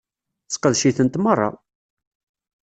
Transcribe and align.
Sseqdec-itent 0.47 1.19
merra! 1.23 1.49